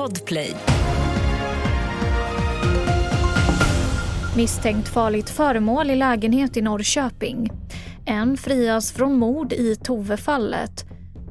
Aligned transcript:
Podplay. 0.00 0.54
Misstänkt 4.36 4.88
farligt 4.88 5.30
föremål 5.30 5.90
i 5.90 5.96
lägenhet 5.96 6.56
i 6.56 6.62
Norrköping. 6.62 7.50
En 8.06 8.36
frias 8.36 8.92
från 8.92 9.18
mord 9.18 9.52
i 9.52 9.76
Tovefallet 9.76 10.84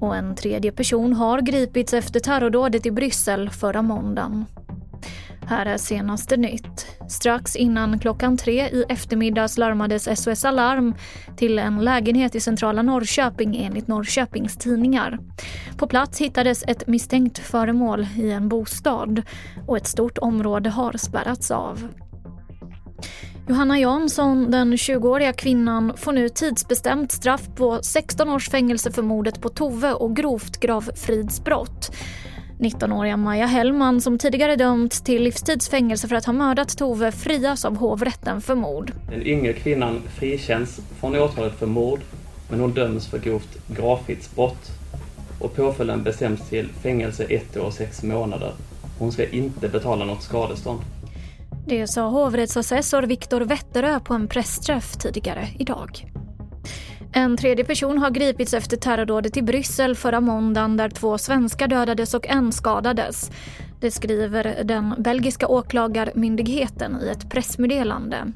och 0.00 0.16
en 0.16 0.34
tredje 0.34 0.72
person 0.72 1.12
har 1.12 1.40
gripits 1.40 1.94
efter 1.94 2.20
terrordådet 2.20 2.86
i 2.86 2.90
Bryssel 2.90 3.50
förra 3.50 3.82
måndagen. 3.82 4.44
Här 5.48 5.66
är 5.66 5.76
senaste 5.76 6.36
nytt. 6.36 6.86
Strax 7.08 7.56
innan 7.56 7.98
klockan 7.98 8.36
tre 8.36 8.68
i 8.68 8.84
eftermiddags 8.88 9.58
larmades 9.58 10.20
SOS 10.22 10.44
Alarm 10.44 10.94
till 11.36 11.58
en 11.58 11.84
lägenhet 11.84 12.34
i 12.34 12.40
centrala 12.40 12.82
Norrköping 12.82 13.56
enligt 13.56 13.88
Norrköpings 13.88 14.56
tidningar. 14.56 15.18
På 15.76 15.86
plats 15.86 16.20
hittades 16.20 16.64
ett 16.66 16.86
misstänkt 16.86 17.38
föremål 17.38 18.06
i 18.16 18.30
en 18.30 18.48
bostad 18.48 19.22
och 19.66 19.76
ett 19.76 19.86
stort 19.86 20.18
område 20.18 20.70
har 20.70 20.96
spärrats 20.96 21.50
av. 21.50 21.88
Johanna 23.48 23.78
Jansson, 23.78 24.50
den 24.50 24.76
20-åriga 24.76 25.32
kvinnan, 25.32 25.92
får 25.96 26.12
nu 26.12 26.28
tidsbestämt 26.28 27.12
straff 27.12 27.48
på 27.56 27.78
16 27.82 28.28
års 28.28 28.50
fängelse 28.50 28.92
för 28.92 29.02
mordet 29.02 29.40
på 29.40 29.48
Tove 29.48 29.92
och 29.92 30.16
grovt 30.16 30.60
gravfridsbrott. 30.60 31.90
19-åriga 32.58 33.16
Maja 33.16 33.46
Hellman, 33.46 34.00
som 34.00 34.18
tidigare 34.18 34.56
dömts 34.56 35.00
till 35.00 35.22
livstidsfängelse 35.22 36.08
för 36.08 36.16
att 36.16 36.24
ha 36.24 36.32
mördat 36.32 36.78
Tove, 36.78 37.12
frias 37.12 37.64
av 37.64 37.76
hovrätten 37.76 38.40
för 38.40 38.54
mord. 38.54 38.92
Den 39.10 39.26
yngre 39.26 39.52
kvinnan 39.52 40.02
frikänns 40.18 40.80
från 41.00 41.16
åtalet 41.16 41.58
för 41.58 41.66
mord, 41.66 42.00
men 42.50 42.60
hon 42.60 42.74
döms 42.74 43.06
för 43.06 43.18
grovt 43.18 43.56
gravfridsbrott 43.68 44.70
och 45.40 45.56
påföljden 45.56 46.02
bestäms 46.02 46.48
till 46.48 46.68
fängelse 46.68 47.24
ett 47.24 47.56
år 47.56 47.64
och 47.64 47.72
sex 47.72 48.02
månader. 48.02 48.52
Hon 48.98 49.12
ska 49.12 49.28
inte 49.28 49.68
betala 49.68 50.04
något 50.04 50.22
skadestånd. 50.22 50.80
Det 51.66 51.86
sa 51.86 52.08
hovrättsassessor 52.08 53.02
Viktor 53.02 53.40
Wetterö 53.40 54.00
på 54.00 54.14
en 54.14 54.28
pressträff 54.28 54.96
tidigare 54.96 55.48
idag. 55.58 56.15
En 57.12 57.36
tredje 57.36 57.64
person 57.64 57.98
har 57.98 58.10
gripits 58.10 58.54
efter 58.54 58.76
terrordådet 58.76 59.36
i 59.36 59.42
Bryssel 59.42 59.94
förra 59.94 60.20
måndagen 60.20 60.76
där 60.76 60.88
två 60.88 61.18
svenskar 61.18 61.68
dödades 61.68 62.14
och 62.14 62.26
en 62.26 62.52
skadades. 62.52 63.30
Det 63.80 63.90
skriver 63.90 64.64
den 64.64 64.94
belgiska 64.98 65.48
åklagarmyndigheten 65.48 66.96
i 67.02 67.08
ett 67.08 67.30
pressmeddelande. 67.30 68.32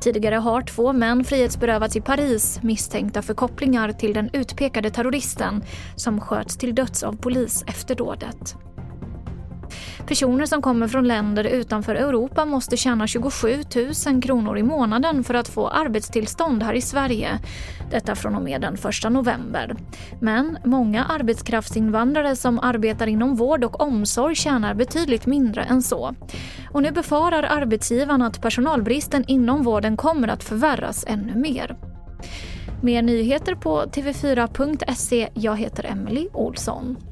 Tidigare 0.00 0.34
har 0.34 0.62
två 0.62 0.92
män 0.92 1.24
frihetsberövats 1.24 1.96
i 1.96 2.00
Paris 2.00 2.60
misstänkta 2.62 3.22
för 3.22 3.34
kopplingar 3.34 3.92
till 3.92 4.12
den 4.12 4.30
utpekade 4.32 4.90
terroristen 4.90 5.62
som 5.96 6.20
sköts 6.20 6.56
till 6.56 6.74
döds 6.74 7.02
av 7.02 7.16
polis 7.16 7.64
efter 7.66 7.94
dådet. 7.94 8.56
Personer 10.06 10.46
som 10.46 10.62
kommer 10.62 10.88
från 10.88 11.08
länder 11.08 11.44
utanför 11.44 11.94
Europa 11.94 12.44
måste 12.44 12.76
tjäna 12.76 13.06
27 13.06 13.48
000 14.06 14.22
kronor 14.22 14.58
i 14.58 14.62
månaden 14.62 15.24
för 15.24 15.34
att 15.34 15.48
få 15.48 15.68
arbetstillstånd 15.68 16.62
här 16.62 16.74
i 16.74 16.80
Sverige. 16.80 17.38
Detta 17.90 18.14
från 18.14 18.34
och 18.34 18.42
med 18.42 18.60
den 18.60 18.74
1 18.74 19.12
november. 19.12 19.76
Men 20.20 20.58
många 20.64 21.04
arbetskraftsinvandrare 21.04 22.36
som 22.36 22.58
arbetar 22.58 23.06
inom 23.06 23.36
vård 23.36 23.64
och 23.64 23.80
omsorg 23.80 24.34
tjänar 24.34 24.74
betydligt 24.74 25.26
mindre 25.26 25.62
än 25.62 25.82
så. 25.82 26.14
Och 26.70 26.82
nu 26.82 26.90
befarar 26.90 27.42
arbetsgivarna 27.42 28.26
att 28.26 28.42
personalbristen 28.42 29.24
inom 29.26 29.62
vården 29.62 29.96
kommer 29.96 30.28
att 30.28 30.44
förvärras 30.44 31.04
ännu 31.08 31.34
mer. 31.34 31.76
Mer 32.82 33.02
nyheter 33.02 33.54
på 33.54 33.82
tv4.se. 33.82 35.28
Jag 35.34 35.56
heter 35.56 35.84
Emily 35.84 36.28
Olsson. 36.32 37.11